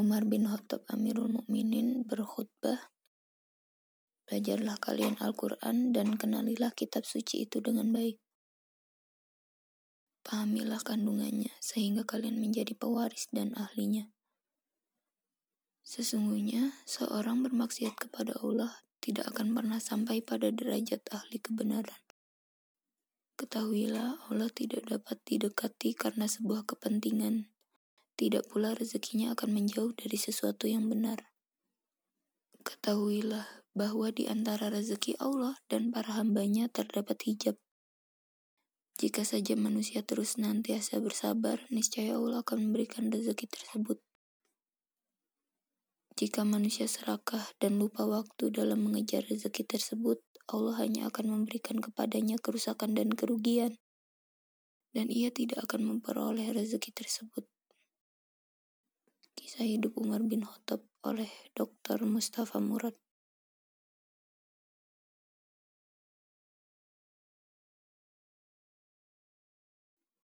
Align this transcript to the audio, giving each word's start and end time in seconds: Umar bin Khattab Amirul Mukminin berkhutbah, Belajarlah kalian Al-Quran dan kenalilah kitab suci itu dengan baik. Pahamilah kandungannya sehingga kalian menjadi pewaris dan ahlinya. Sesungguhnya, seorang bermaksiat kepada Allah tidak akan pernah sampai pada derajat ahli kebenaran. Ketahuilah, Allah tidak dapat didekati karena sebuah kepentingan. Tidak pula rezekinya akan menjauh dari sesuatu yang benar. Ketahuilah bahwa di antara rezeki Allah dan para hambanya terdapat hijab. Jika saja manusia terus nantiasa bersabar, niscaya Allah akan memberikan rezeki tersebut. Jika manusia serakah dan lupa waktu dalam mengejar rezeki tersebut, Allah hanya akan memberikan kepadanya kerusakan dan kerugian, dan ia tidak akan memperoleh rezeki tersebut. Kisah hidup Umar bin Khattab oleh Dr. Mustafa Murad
Umar 0.00 0.24
bin 0.24 0.48
Khattab 0.48 0.80
Amirul 0.88 1.28
Mukminin 1.28 2.08
berkhutbah, 2.08 2.88
Belajarlah 4.24 4.80
kalian 4.80 5.20
Al-Quran 5.20 5.92
dan 5.92 6.16
kenalilah 6.16 6.72
kitab 6.72 7.04
suci 7.04 7.44
itu 7.44 7.60
dengan 7.60 7.92
baik. 7.92 8.16
Pahamilah 10.24 10.80
kandungannya 10.80 11.52
sehingga 11.60 12.08
kalian 12.08 12.40
menjadi 12.40 12.72
pewaris 12.72 13.28
dan 13.28 13.52
ahlinya. 13.52 14.08
Sesungguhnya, 15.84 16.80
seorang 16.88 17.44
bermaksiat 17.44 17.92
kepada 18.00 18.40
Allah 18.40 18.80
tidak 19.04 19.36
akan 19.36 19.52
pernah 19.52 19.84
sampai 19.84 20.24
pada 20.24 20.48
derajat 20.48 21.04
ahli 21.12 21.44
kebenaran. 21.44 22.00
Ketahuilah, 23.36 24.32
Allah 24.32 24.48
tidak 24.48 24.80
dapat 24.88 25.20
didekati 25.28 25.92
karena 25.92 26.24
sebuah 26.24 26.64
kepentingan. 26.64 27.52
Tidak 28.20 28.52
pula 28.52 28.76
rezekinya 28.76 29.32
akan 29.32 29.48
menjauh 29.48 29.96
dari 29.96 30.20
sesuatu 30.20 30.68
yang 30.68 30.92
benar. 30.92 31.32
Ketahuilah 32.60 33.64
bahwa 33.72 34.12
di 34.12 34.28
antara 34.28 34.68
rezeki 34.68 35.16
Allah 35.16 35.56
dan 35.72 35.88
para 35.88 36.20
hambanya 36.20 36.68
terdapat 36.68 37.16
hijab. 37.24 37.56
Jika 39.00 39.24
saja 39.24 39.56
manusia 39.56 40.04
terus 40.04 40.36
nantiasa 40.36 41.00
bersabar, 41.00 41.64
niscaya 41.72 42.20
Allah 42.20 42.44
akan 42.44 42.68
memberikan 42.68 43.08
rezeki 43.08 43.48
tersebut. 43.48 43.96
Jika 46.20 46.44
manusia 46.44 46.84
serakah 46.84 47.56
dan 47.56 47.80
lupa 47.80 48.04
waktu 48.04 48.52
dalam 48.52 48.84
mengejar 48.84 49.24
rezeki 49.24 49.64
tersebut, 49.64 50.20
Allah 50.52 50.76
hanya 50.76 51.08
akan 51.08 51.40
memberikan 51.40 51.80
kepadanya 51.80 52.36
kerusakan 52.36 52.92
dan 52.92 53.16
kerugian, 53.16 53.80
dan 54.92 55.08
ia 55.08 55.32
tidak 55.32 55.64
akan 55.64 55.96
memperoleh 55.96 56.52
rezeki 56.52 56.92
tersebut. 56.92 57.48
Kisah 59.40 59.64
hidup 59.64 59.96
Umar 59.96 60.20
bin 60.20 60.44
Khattab 60.44 60.84
oleh 61.00 61.32
Dr. 61.56 62.04
Mustafa 62.04 62.60
Murad 62.60 62.92